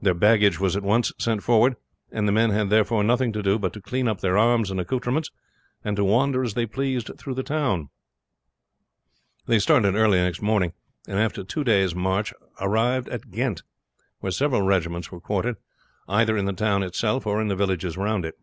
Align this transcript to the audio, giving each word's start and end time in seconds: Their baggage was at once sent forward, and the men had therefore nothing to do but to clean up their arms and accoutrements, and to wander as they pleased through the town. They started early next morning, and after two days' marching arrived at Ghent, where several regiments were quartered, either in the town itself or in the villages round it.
Their 0.00 0.14
baggage 0.14 0.58
was 0.58 0.74
at 0.74 0.82
once 0.82 1.12
sent 1.18 1.42
forward, 1.42 1.76
and 2.10 2.26
the 2.26 2.32
men 2.32 2.48
had 2.48 2.70
therefore 2.70 3.04
nothing 3.04 3.30
to 3.34 3.42
do 3.42 3.58
but 3.58 3.74
to 3.74 3.80
clean 3.82 4.08
up 4.08 4.22
their 4.22 4.38
arms 4.38 4.70
and 4.70 4.80
accoutrements, 4.80 5.30
and 5.84 5.96
to 5.98 6.04
wander 6.04 6.42
as 6.42 6.54
they 6.54 6.64
pleased 6.64 7.10
through 7.18 7.34
the 7.34 7.42
town. 7.42 7.90
They 9.44 9.58
started 9.58 9.96
early 9.96 10.16
next 10.16 10.40
morning, 10.40 10.72
and 11.06 11.18
after 11.18 11.44
two 11.44 11.62
days' 11.62 11.94
marching 11.94 12.38
arrived 12.58 13.10
at 13.10 13.30
Ghent, 13.30 13.62
where 14.20 14.32
several 14.32 14.62
regiments 14.62 15.12
were 15.12 15.20
quartered, 15.20 15.58
either 16.08 16.38
in 16.38 16.46
the 16.46 16.54
town 16.54 16.82
itself 16.82 17.26
or 17.26 17.42
in 17.42 17.48
the 17.48 17.54
villages 17.54 17.98
round 17.98 18.24
it. 18.24 18.36